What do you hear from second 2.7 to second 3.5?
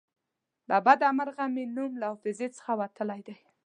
وتلی دی.